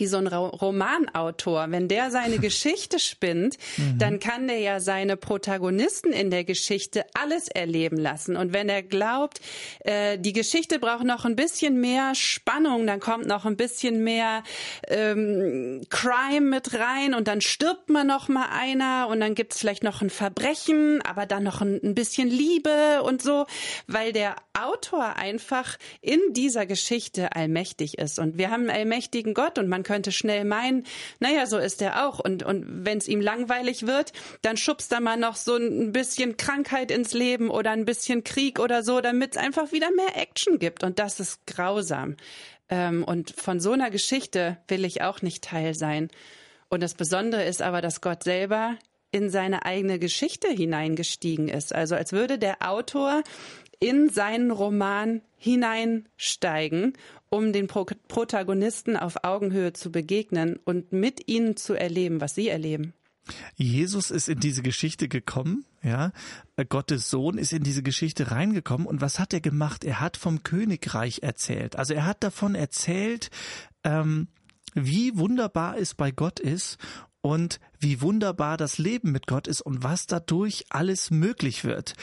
[0.00, 1.66] wie so ein Romanautor.
[1.70, 3.98] Wenn der seine Geschichte spinnt, mhm.
[3.98, 8.36] dann kann der ja seine Protagonisten in der Geschichte alles erleben lassen.
[8.36, 9.40] Und wenn er glaubt,
[9.80, 14.42] äh, die Geschichte braucht noch ein bisschen mehr Spannung, dann kommt noch ein bisschen mehr
[14.88, 19.82] ähm, Crime mit rein und dann stirbt man noch mal einer und dann gibt's vielleicht
[19.82, 23.46] noch ein Verbrechen, aber dann noch ein, ein bisschen Liebe und so,
[23.86, 28.18] weil der Autor einfach in dieser Geschichte allmächtig ist.
[28.18, 30.84] Und wir haben einen allmächtigen Gott und man man könnte schnell meinen,
[31.18, 32.20] naja, so ist er auch.
[32.20, 36.36] Und, und wenn es ihm langweilig wird, dann schubst er mal noch so ein bisschen
[36.36, 40.60] Krankheit ins Leben oder ein bisschen Krieg oder so, damit es einfach wieder mehr Action
[40.60, 40.84] gibt.
[40.84, 42.16] Und das ist grausam.
[42.68, 46.08] Ähm, und von so einer Geschichte will ich auch nicht Teil sein.
[46.68, 48.76] Und das Besondere ist aber, dass Gott selber
[49.10, 51.74] in seine eigene Geschichte hineingestiegen ist.
[51.74, 53.24] Also als würde der Autor
[53.80, 56.92] in seinen Roman hineinsteigen
[57.30, 62.48] um den Pro Protagonisten auf Augenhöhe zu begegnen und mit ihnen zu erleben, was sie
[62.48, 62.92] erleben.
[63.54, 66.12] Jesus ist in diese Geschichte gekommen, ja.
[66.68, 69.84] Gottes Sohn ist in diese Geschichte reingekommen und was hat er gemacht?
[69.84, 71.76] Er hat vom Königreich erzählt.
[71.76, 73.30] Also er hat davon erzählt,
[73.84, 74.28] ähm,
[74.74, 76.78] wie wunderbar es bei Gott ist
[77.22, 81.94] und wie wunderbar das Leben mit Gott ist und was dadurch alles möglich wird.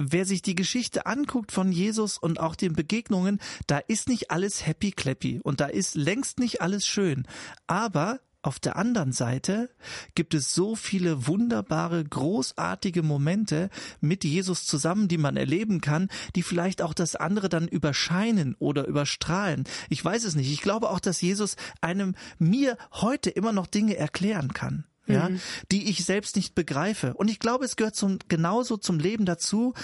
[0.00, 4.64] Wer sich die Geschichte anguckt von Jesus und auch den Begegnungen, da ist nicht alles
[4.64, 7.26] happy clappy und da ist längst nicht alles schön.
[7.66, 9.68] Aber auf der anderen Seite
[10.14, 16.44] gibt es so viele wunderbare, großartige Momente mit Jesus zusammen, die man erleben kann, die
[16.44, 19.64] vielleicht auch das andere dann überscheinen oder überstrahlen.
[19.88, 20.52] Ich weiß es nicht.
[20.52, 24.84] Ich glaube auch, dass Jesus einem mir heute immer noch Dinge erklären kann.
[25.08, 25.40] Ja, mhm.
[25.72, 27.14] die ich selbst nicht begreife.
[27.14, 29.74] Und ich glaube, es gehört zum, genauso zum Leben dazu,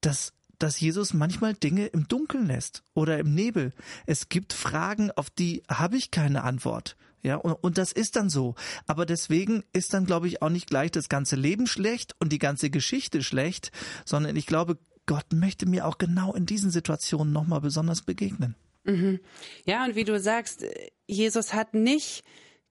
[0.00, 3.72] dass dass Jesus manchmal Dinge im Dunkeln lässt oder im Nebel.
[4.04, 6.96] Es gibt Fragen, auf die habe ich keine Antwort.
[7.22, 8.54] Ja, und, und das ist dann so.
[8.86, 12.38] Aber deswegen ist dann, glaube ich, auch nicht gleich das ganze Leben schlecht und die
[12.38, 13.72] ganze Geschichte schlecht,
[14.04, 18.54] sondern ich glaube, Gott möchte mir auch genau in diesen Situationen nochmal besonders begegnen.
[18.84, 19.20] Mhm.
[19.66, 20.64] Ja, und wie du sagst,
[21.06, 22.22] Jesus hat nicht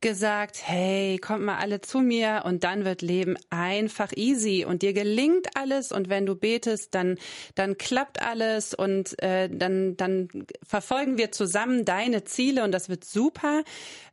[0.02, 4.94] gesagt, hey, kommt mal alle zu mir und dann wird Leben einfach easy und dir
[4.94, 7.18] gelingt alles und wenn du betest, dann
[7.56, 10.30] dann klappt alles und äh, dann dann
[10.64, 13.64] verfolgen wir zusammen deine Ziele und das wird super.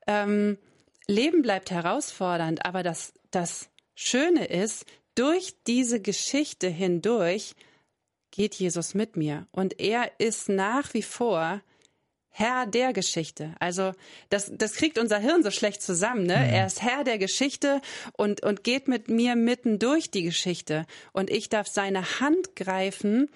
[0.06, 0.58] Ähm,
[1.06, 7.54] Leben bleibt herausfordernd, aber das das Schöne ist, durch diese Geschichte hindurch
[8.32, 11.62] geht Jesus mit mir und er ist nach wie vor
[12.38, 13.54] Herr der Geschichte.
[13.60, 13.92] Also
[14.28, 16.24] das, das kriegt unser Hirn so schlecht zusammen.
[16.26, 16.36] Ne?
[16.36, 16.52] Mhm.
[16.52, 17.80] Er ist Herr der Geschichte
[18.12, 20.84] und, und geht mit mir mitten durch die Geschichte.
[21.14, 23.30] Und ich darf seine Hand greifen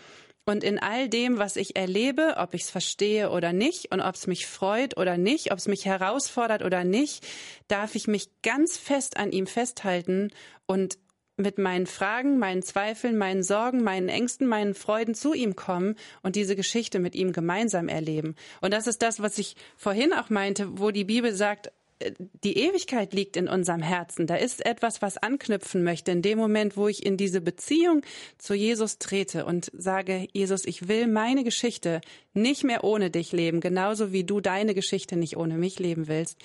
[0.44, 4.16] und in all dem, was ich erlebe, ob ich es verstehe oder nicht und ob
[4.16, 7.26] es mich freut oder nicht, ob es mich herausfordert oder nicht,
[7.68, 10.30] darf ich mich ganz fest an ihm festhalten
[10.66, 10.98] und
[11.40, 16.36] mit meinen Fragen, meinen Zweifeln, meinen Sorgen, meinen Ängsten, meinen Freuden zu ihm kommen und
[16.36, 18.36] diese Geschichte mit ihm gemeinsam erleben.
[18.60, 22.12] Und das ist das, was ich vorhin auch meinte, wo die Bibel sagt, äh,
[22.44, 24.26] die Ewigkeit liegt in unserem Herzen.
[24.26, 26.10] Da ist etwas, was anknüpfen möchte.
[26.10, 28.02] In dem Moment, wo ich in diese Beziehung
[28.38, 32.00] zu Jesus trete und sage, Jesus, ich will meine Geschichte
[32.34, 36.38] nicht mehr ohne dich leben, genauso wie du deine Geschichte nicht ohne mich leben willst.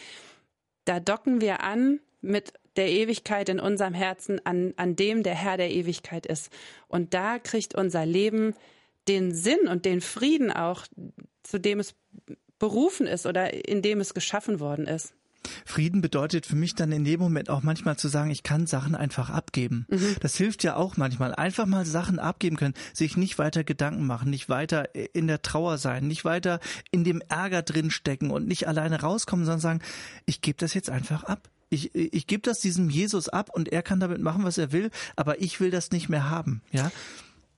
[0.85, 5.57] Da docken wir an mit der Ewigkeit in unserem Herzen, an, an dem der Herr
[5.57, 6.51] der Ewigkeit ist.
[6.87, 8.53] Und da kriegt unser Leben
[9.07, 10.85] den Sinn und den Frieden auch,
[11.43, 11.95] zu dem es
[12.59, 15.13] berufen ist oder in dem es geschaffen worden ist.
[15.63, 18.95] Frieden bedeutet für mich dann in dem Moment auch manchmal zu sagen, ich kann Sachen
[18.95, 19.85] einfach abgeben.
[19.89, 20.15] Mhm.
[20.21, 21.35] Das hilft ja auch manchmal.
[21.35, 25.77] Einfach mal Sachen abgeben können, sich nicht weiter Gedanken machen, nicht weiter in der Trauer
[25.77, 26.59] sein, nicht weiter
[26.89, 29.81] in dem Ärger drin stecken und nicht alleine rauskommen, sondern sagen,
[30.25, 33.81] ich gebe das jetzt einfach ab ich, ich gebe das diesem Jesus ab und er
[33.81, 36.91] kann damit machen, was er will, aber ich will das nicht mehr haben, ja.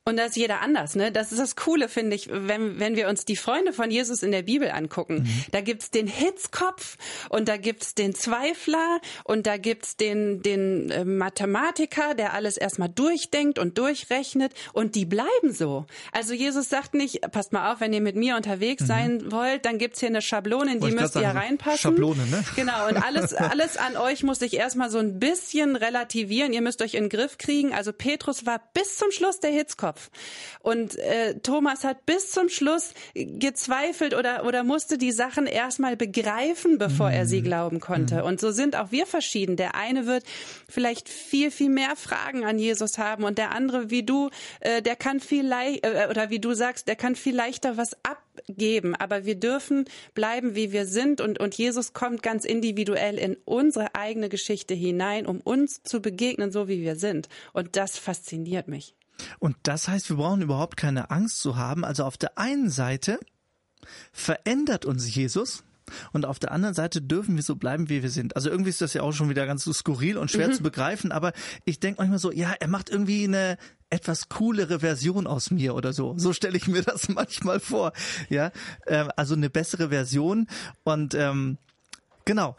[0.08, 1.12] Und da ist jeder anders, ne?
[1.12, 4.32] Das ist das Coole, finde ich, wenn, wenn wir uns die Freunde von Jesus in
[4.32, 5.24] der Bibel angucken.
[5.24, 5.43] Mhm.
[5.52, 6.96] Da gibt's den Hitzkopf
[7.28, 12.88] und da gibt's den Zweifler und da gibt's den, den äh, Mathematiker, der alles erstmal
[12.88, 15.86] durchdenkt und durchrechnet und die bleiben so.
[16.13, 18.88] Also Jesus sagt nicht, passt mal auf, wenn ihr mit mir unterwegs mhm.
[18.88, 21.80] sein wollt, dann gibt's hier eine Schablone, in die müsst ihr reinpassen.
[21.80, 22.46] Schablone, ne?
[22.56, 26.54] Genau, und alles, alles an euch muss ich erstmal so ein bisschen relativieren.
[26.54, 27.74] Ihr müsst euch in den Griff kriegen.
[27.74, 29.97] Also Petrus war bis zum Schluss der Hitzkopf.
[29.98, 30.10] Kopf.
[30.62, 36.78] Und äh, Thomas hat bis zum Schluss gezweifelt oder, oder musste die Sachen erstmal begreifen,
[36.78, 37.46] bevor er sie mhm.
[37.46, 38.16] glauben konnte.
[38.16, 38.24] Mhm.
[38.24, 39.56] Und so sind auch wir verschieden.
[39.56, 40.24] Der eine wird
[40.70, 44.30] vielleicht viel, viel mehr Fragen an Jesus haben und der andere, wie du,
[44.60, 48.96] äh, der kann viel äh, oder wie du sagst, der kann viel leichter was abgeben.
[48.96, 53.96] Aber wir dürfen bleiben, wie wir sind und, und Jesus kommt ganz individuell in unsere
[53.96, 57.30] eigene Geschichte hinein, um uns zu begegnen, so wie wir sind.
[57.54, 58.97] Und das fasziniert mich.
[59.39, 61.84] Und das heißt, wir brauchen überhaupt keine Angst zu haben.
[61.84, 63.19] Also auf der einen Seite
[64.12, 65.63] verändert uns Jesus,
[66.12, 68.36] und auf der anderen Seite dürfen wir so bleiben, wie wir sind.
[68.36, 70.53] Also irgendwie ist das ja auch schon wieder ganz so skurril und schwer mhm.
[70.53, 71.34] zu begreifen, aber
[71.65, 73.58] ich denke manchmal so, ja, er macht irgendwie eine
[73.89, 76.13] etwas coolere Version aus mir oder so.
[76.17, 77.93] So stelle ich mir das manchmal vor.
[78.30, 78.51] Ja,
[78.86, 80.47] ähm, also eine bessere Version
[80.84, 81.58] und ähm,
[82.25, 82.56] genau.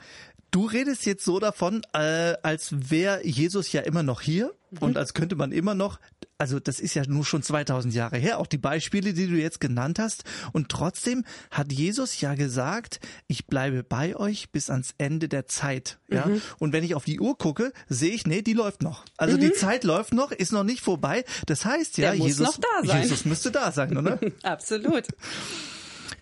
[0.50, 4.78] Du redest jetzt so davon, äh, als wäre Jesus ja immer noch hier mhm.
[4.78, 6.00] und als könnte man immer noch,
[6.38, 9.60] also das ist ja nur schon 2000 Jahre her, auch die Beispiele, die du jetzt
[9.60, 10.24] genannt hast.
[10.52, 15.98] Und trotzdem hat Jesus ja gesagt, ich bleibe bei euch bis ans Ende der Zeit.
[16.08, 16.26] Ja.
[16.26, 16.40] Mhm.
[16.58, 19.04] Und wenn ich auf die Uhr gucke, sehe ich, nee, die läuft noch.
[19.16, 19.40] Also mhm.
[19.40, 21.24] die Zeit läuft noch, ist noch nicht vorbei.
[21.46, 24.18] Das heißt ja, Jesus, Jesus müsste da sein, oder?
[24.42, 25.04] Absolut.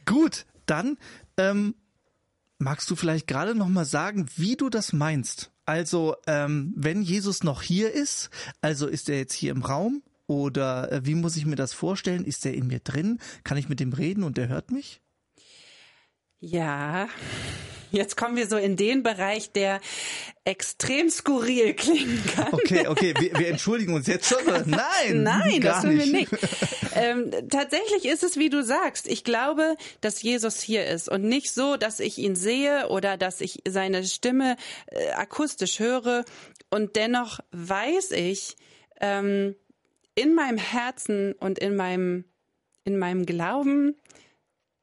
[0.07, 0.97] Gut, dann
[1.37, 1.75] ähm,
[2.59, 5.51] Magst du vielleicht gerade noch mal sagen, wie du das meinst?
[5.67, 10.91] Also, ähm, wenn Jesus noch hier ist, also ist er jetzt hier im Raum oder
[10.93, 12.25] äh, wie muss ich mir das vorstellen?
[12.25, 13.19] Ist er in mir drin?
[13.45, 15.03] Kann ich mit dem reden und der hört mich?
[16.39, 17.09] Ja,
[17.91, 19.81] Jetzt kommen wir so in den Bereich, der
[20.45, 22.53] extrem skurril klingen kann.
[22.53, 24.39] Okay, okay, wir, wir entschuldigen uns jetzt schon.
[24.67, 26.31] Nein, nein, das tun wir nicht.
[26.97, 29.07] Ähm, tatsächlich ist es, wie du sagst.
[29.07, 33.41] Ich glaube, dass Jesus hier ist und nicht so, dass ich ihn sehe oder dass
[33.41, 34.57] ich seine Stimme
[34.87, 36.25] äh, akustisch höre.
[36.71, 38.57] Und dennoch weiß ich
[39.01, 39.55] ähm,
[40.15, 42.25] in meinem Herzen und in meinem
[42.85, 43.97] in meinem Glauben,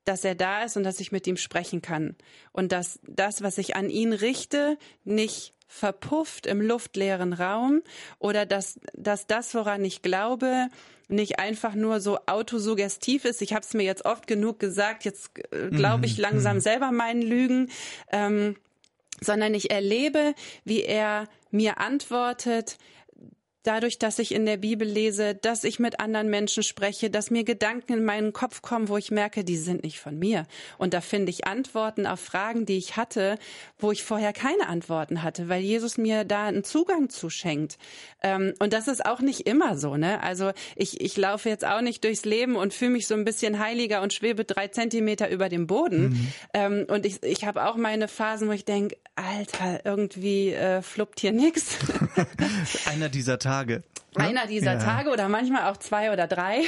[0.04, 2.16] dass er da ist und dass ich mit ihm sprechen kann.
[2.52, 7.82] Und dass das, was ich an ihn richte, nicht verpufft im luftleeren Raum
[8.20, 10.68] oder dass, dass das, woran ich glaube,
[11.08, 13.42] nicht einfach nur so autosuggestiv ist.
[13.42, 16.24] Ich habe es mir jetzt oft genug gesagt, jetzt äh, glaube ich mhm.
[16.24, 16.62] langsam mhm.
[16.62, 17.70] selber meinen Lügen,
[18.12, 18.56] ähm,
[19.22, 20.34] sondern ich erlebe,
[20.66, 22.78] wie er mir antwortet,
[23.64, 27.44] dadurch, dass ich in der Bibel lese, dass ich mit anderen Menschen spreche, dass mir
[27.44, 30.46] Gedanken in meinen Kopf kommen, wo ich merke, die sind nicht von mir.
[30.78, 33.38] Und da finde ich Antworten auf Fragen, die ich hatte,
[33.80, 37.78] wo ich vorher keine Antworten hatte, weil Jesus mir da einen Zugang zuschenkt.
[38.22, 40.22] Ähm, und das ist auch nicht immer so, ne?
[40.22, 43.60] Also ich, ich laufe jetzt auch nicht durchs Leben und fühle mich so ein bisschen
[43.60, 46.10] heiliger und schwebe drei Zentimeter über dem Boden.
[46.10, 46.28] Mhm.
[46.54, 51.22] Ähm, und ich, ich habe auch meine Phasen, wo ich denke, Alter, irgendwie äh, fluppt
[51.22, 51.78] hier nichts.
[52.86, 53.84] Einer dieser Tage Tage.
[54.16, 54.80] Einer dieser ja.
[54.80, 56.62] Tage oder manchmal auch zwei oder drei.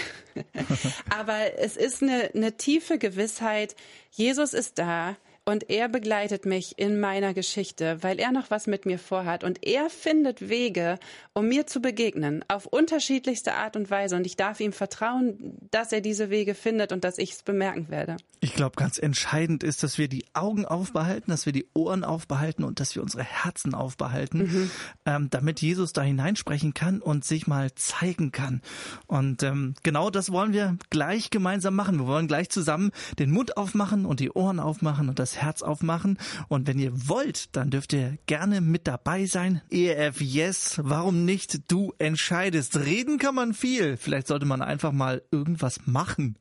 [1.16, 3.76] Aber es ist eine, eine tiefe Gewissheit,
[4.12, 5.16] Jesus ist da,
[5.48, 9.44] und er begleitet mich in meiner Geschichte, weil er noch was mit mir vorhat.
[9.44, 10.98] Und er findet Wege,
[11.34, 14.16] um mir zu begegnen, auf unterschiedlichste Art und Weise.
[14.16, 17.90] Und ich darf ihm vertrauen, dass er diese Wege findet und dass ich es bemerken
[17.90, 18.18] werde.
[18.40, 22.64] Ich glaube, ganz entscheidend ist, dass wir die Augen aufbehalten, dass wir die Ohren aufbehalten
[22.64, 24.72] und dass wir unsere Herzen aufbehalten, mhm.
[25.06, 28.62] ähm, damit Jesus da hineinsprechen kann und sich mal zeigen kann.
[29.06, 32.00] Und ähm, genau das wollen wir gleich gemeinsam machen.
[32.00, 36.18] Wir wollen gleich zusammen den Mund aufmachen und die Ohren aufmachen und das Herz aufmachen.
[36.48, 39.62] Und wenn ihr wollt, dann dürft ihr gerne mit dabei sein.
[39.70, 41.72] ERF Yes, warum nicht?
[41.72, 42.78] Du entscheidest.
[42.78, 43.98] Reden kann man viel.
[43.98, 46.38] Vielleicht sollte man einfach mal irgendwas machen.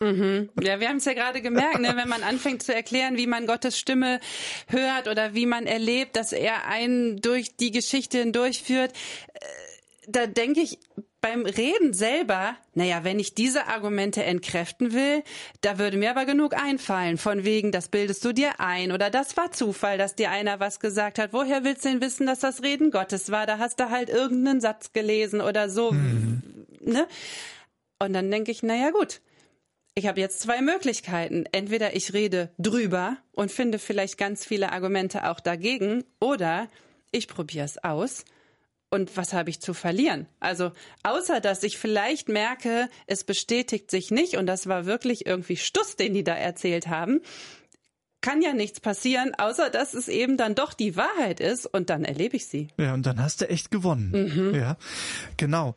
[0.00, 0.50] Mhm.
[0.60, 1.94] Ja, wir haben es ja gerade gemerkt, ne?
[1.96, 4.20] wenn man anfängt zu erklären, wie man Gottes Stimme
[4.66, 8.92] hört oder wie man erlebt, dass er einen durch die Geschichte hindurchführt,
[9.32, 9.40] äh,
[10.08, 10.78] da denke ich,
[11.24, 15.22] beim Reden selber, naja, wenn ich diese Argumente entkräften will,
[15.62, 19.34] da würde mir aber genug einfallen, von wegen, das bildest du dir ein oder das
[19.38, 21.32] war Zufall, dass dir einer was gesagt hat.
[21.32, 23.46] Woher willst du denn wissen, dass das Reden Gottes war?
[23.46, 26.42] Da hast du halt irgendeinen Satz gelesen oder so, mhm.
[26.82, 27.08] ne?
[27.98, 29.22] Und dann denke ich, naja, gut.
[29.94, 31.46] Ich habe jetzt zwei Möglichkeiten.
[31.52, 36.68] Entweder ich rede drüber und finde vielleicht ganz viele Argumente auch dagegen, oder
[37.12, 38.26] ich probiere es aus
[38.94, 40.26] und was habe ich zu verlieren?
[40.40, 40.70] Also
[41.02, 45.96] außer dass ich vielleicht merke, es bestätigt sich nicht und das war wirklich irgendwie Stuss,
[45.96, 47.20] den die da erzählt haben,
[48.20, 52.04] kann ja nichts passieren, außer dass es eben dann doch die Wahrheit ist und dann
[52.04, 52.68] erlebe ich sie.
[52.78, 54.12] Ja, und dann hast du echt gewonnen.
[54.12, 54.54] Mhm.
[54.54, 54.78] Ja,
[55.36, 55.74] genau.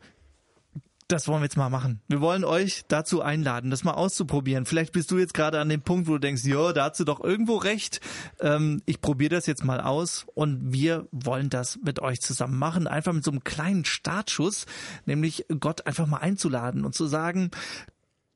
[1.08, 2.02] Das wollen wir jetzt mal machen.
[2.06, 4.66] Wir wollen euch dazu einladen, das mal auszuprobieren.
[4.66, 7.04] Vielleicht bist du jetzt gerade an dem Punkt, wo du denkst, ja, da hast du
[7.04, 8.02] doch irgendwo recht.
[8.40, 12.86] Ähm, ich probiere das jetzt mal aus und wir wollen das mit euch zusammen machen.
[12.86, 14.66] Einfach mit so einem kleinen Startschuss,
[15.06, 17.52] nämlich Gott einfach mal einzuladen und zu sagen,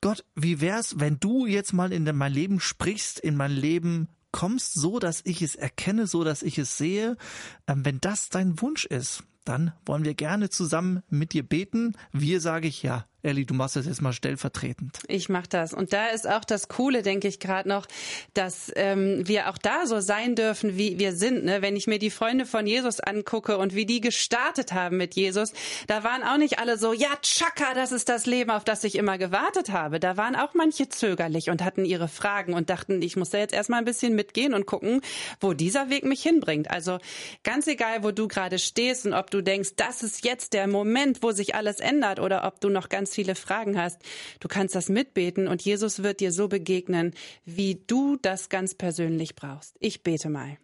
[0.00, 4.72] Gott, wie wär's, wenn du jetzt mal in mein Leben sprichst, in mein Leben kommst,
[4.72, 7.18] so dass ich es erkenne, so dass ich es sehe,
[7.66, 11.94] ähm, wenn das dein Wunsch ist, dann wollen wir gerne zusammen mit dir beten.
[12.12, 13.06] Wir sage ich ja.
[13.22, 14.98] Elli, du machst das jetzt mal stellvertretend.
[15.06, 15.72] Ich mach das.
[15.72, 17.86] Und da ist auch das Coole, denke ich gerade noch,
[18.34, 21.44] dass ähm, wir auch da so sein dürfen, wie wir sind.
[21.44, 21.62] Ne?
[21.62, 25.52] Wenn ich mir die Freunde von Jesus angucke und wie die gestartet haben mit Jesus,
[25.86, 28.96] da waren auch nicht alle so, ja, tschakka, das ist das Leben, auf das ich
[28.96, 30.00] immer gewartet habe.
[30.00, 33.54] Da waren auch manche zögerlich und hatten ihre Fragen und dachten, ich muss da jetzt
[33.54, 35.00] erstmal ein bisschen mitgehen und gucken,
[35.40, 36.70] wo dieser Weg mich hinbringt.
[36.70, 36.98] Also
[37.44, 41.22] ganz egal, wo du gerade stehst und ob du denkst, das ist jetzt der Moment,
[41.22, 44.00] wo sich alles ändert oder ob du noch viele Fragen hast,
[44.40, 47.12] du kannst das mitbeten und Jesus wird dir so begegnen,
[47.44, 49.76] wie du das ganz persönlich brauchst.
[49.80, 50.58] Ich bete mal.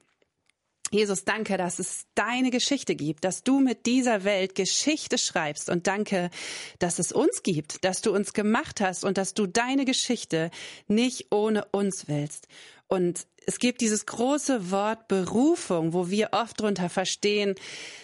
[0.90, 5.86] Jesus, danke, dass es deine Geschichte gibt, dass du mit dieser Welt Geschichte schreibst und
[5.86, 6.30] danke,
[6.78, 10.50] dass es uns gibt, dass du uns gemacht hast und dass du deine Geschichte
[10.86, 12.48] nicht ohne uns willst.
[12.86, 17.54] Und es gibt dieses große Wort Berufung, wo wir oft drunter verstehen,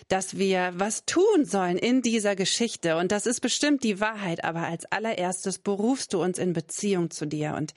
[0.09, 2.99] dass wir was tun sollen in dieser Geschichte.
[2.99, 4.45] Und das ist bestimmt die Wahrheit.
[4.45, 7.55] Aber als allererstes berufst du uns in Beziehung zu dir.
[7.55, 7.73] Und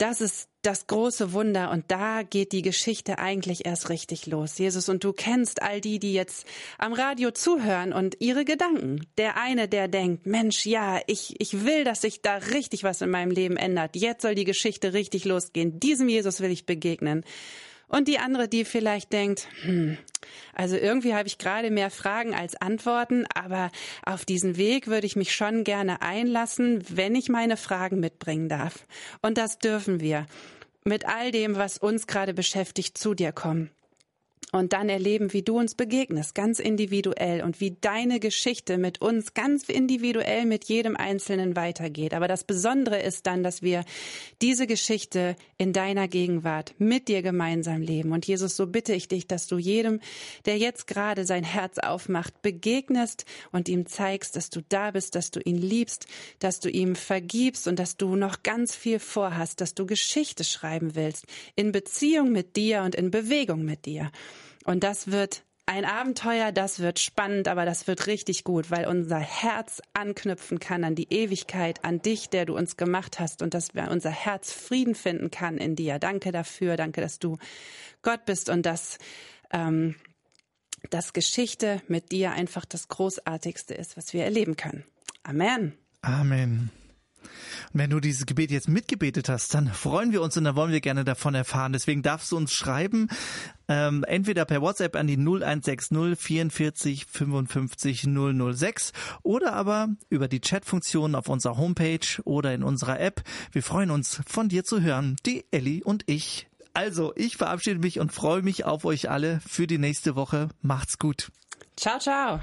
[0.00, 4.58] das ist das große Wunder und da geht die Geschichte eigentlich erst richtig los.
[4.58, 6.46] Jesus, und du kennst all die, die jetzt
[6.78, 9.06] am Radio zuhören und ihre Gedanken.
[9.18, 13.10] Der eine, der denkt, Mensch, ja, ich, ich will, dass sich da richtig was in
[13.10, 13.96] meinem Leben ändert.
[13.96, 15.80] Jetzt soll die Geschichte richtig losgehen.
[15.80, 17.24] Diesem Jesus will ich begegnen.
[17.90, 19.98] Und die andere, die vielleicht denkt, hm,
[20.54, 23.70] also irgendwie habe ich gerade mehr Fragen als Antworten, aber
[24.06, 28.86] auf diesen Weg würde ich mich schon gerne einlassen, wenn ich meine Fragen mitbringen darf.
[29.22, 30.26] Und das dürfen wir.
[30.84, 33.70] Mit all dem, was uns gerade beschäftigt, zu dir kommen
[34.52, 39.34] und dann erleben, wie du uns begegnest, ganz individuell und wie deine Geschichte mit uns
[39.34, 42.14] ganz individuell mit jedem Einzelnen weitergeht.
[42.14, 43.84] Aber das Besondere ist dann, dass wir
[44.42, 48.12] diese Geschichte in deiner Gegenwart mit dir gemeinsam leben.
[48.12, 50.00] Und Jesus, so bitte ich dich, dass du jedem,
[50.46, 55.30] der jetzt gerade sein Herz aufmacht, begegnest und ihm zeigst, dass du da bist, dass
[55.30, 56.06] du ihn liebst,
[56.40, 60.94] dass du ihm vergibst und dass du noch ganz viel vorhast, dass du Geschichte schreiben
[60.94, 64.10] willst in Beziehung mit dir und in Bewegung mit dir.
[64.70, 69.18] Und das wird ein Abenteuer, das wird spannend, aber das wird richtig gut, weil unser
[69.18, 73.70] Herz anknüpfen kann an die Ewigkeit, an dich, der du uns gemacht hast und dass
[73.70, 75.98] unser Herz Frieden finden kann in dir.
[75.98, 77.36] Danke dafür, danke, dass du
[78.02, 78.98] Gott bist und dass,
[79.52, 79.96] ähm,
[80.90, 84.84] dass Geschichte mit dir einfach das Großartigste ist, was wir erleben können.
[85.24, 85.72] Amen.
[86.02, 86.70] Amen.
[87.72, 90.72] Und wenn du dieses Gebet jetzt mitgebetet hast, dann freuen wir uns und dann wollen
[90.72, 91.72] wir gerne davon erfahren.
[91.72, 93.08] Deswegen darfst du uns schreiben,
[93.68, 98.08] ähm, entweder per WhatsApp an die 0160 44 55
[98.56, 103.22] 006 oder aber über die Chatfunktion auf unserer Homepage oder in unserer App.
[103.52, 106.48] Wir freuen uns, von dir zu hören, die Elli und ich.
[106.72, 110.48] Also, ich verabschiede mich und freue mich auf euch alle für die nächste Woche.
[110.62, 111.30] Macht's gut.
[111.76, 112.40] Ciao, ciao.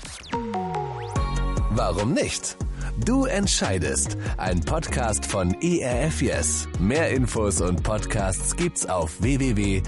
[1.71, 2.57] Warum nicht?
[3.05, 4.17] Du entscheidest.
[4.37, 6.67] Ein Podcast von ERF Yes.
[6.79, 9.83] Mehr Infos und Podcasts gibt's auf www.erfyes.de.